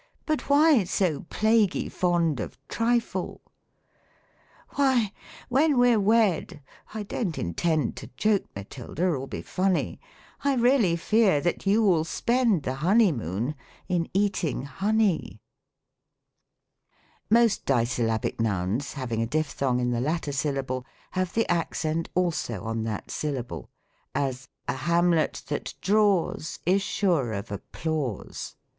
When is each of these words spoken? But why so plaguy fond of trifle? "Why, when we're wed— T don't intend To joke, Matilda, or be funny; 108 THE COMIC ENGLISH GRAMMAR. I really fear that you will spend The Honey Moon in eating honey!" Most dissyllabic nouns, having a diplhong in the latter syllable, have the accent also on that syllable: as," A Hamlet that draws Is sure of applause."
But 0.25 0.49
why 0.49 0.83
so 0.85 1.27
plaguy 1.29 1.87
fond 1.91 2.39
of 2.39 2.57
trifle? 2.67 3.39
"Why, 4.71 5.11
when 5.47 5.77
we're 5.77 5.99
wed— 5.99 6.63
T 6.93 7.03
don't 7.03 7.37
intend 7.37 7.95
To 7.97 8.07
joke, 8.17 8.45
Matilda, 8.55 9.05
or 9.05 9.27
be 9.27 9.43
funny; 9.43 10.01
108 10.41 10.41
THE 10.41 10.47
COMIC 10.47 10.53
ENGLISH 10.55 10.55
GRAMMAR. 10.57 10.57
I 10.57 10.71
really 10.71 10.95
fear 11.35 11.41
that 11.41 11.65
you 11.67 11.83
will 11.83 12.03
spend 12.03 12.63
The 12.63 12.73
Honey 12.73 13.11
Moon 13.11 13.53
in 13.87 14.09
eating 14.11 14.63
honey!" 14.63 15.39
Most 17.29 17.67
dissyllabic 17.67 18.39
nouns, 18.39 18.93
having 18.93 19.21
a 19.21 19.27
diplhong 19.27 19.79
in 19.79 19.91
the 19.91 20.01
latter 20.01 20.31
syllable, 20.31 20.83
have 21.11 21.35
the 21.35 21.47
accent 21.47 22.09
also 22.15 22.63
on 22.63 22.81
that 22.85 23.11
syllable: 23.11 23.69
as," 24.15 24.47
A 24.67 24.73
Hamlet 24.73 25.43
that 25.49 25.75
draws 25.79 26.57
Is 26.65 26.81
sure 26.81 27.33
of 27.33 27.51
applause." 27.51 28.55